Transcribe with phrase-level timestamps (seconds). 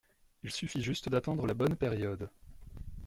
[0.41, 2.27] Il suffit juste d’attendre la bonne période.